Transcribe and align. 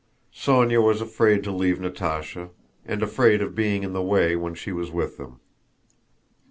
Sónya 0.33 0.83
was 0.83 0.99
afraid 0.99 1.43
to 1.43 1.51
leave 1.51 1.77
Natásha 1.77 2.49
and 2.87 3.03
afraid 3.03 3.39
of 3.39 3.53
being 3.53 3.83
in 3.83 3.93
the 3.93 4.01
way 4.01 4.35
when 4.35 4.55
she 4.55 4.71
was 4.71 4.89
with 4.89 5.17
them. 5.17 5.39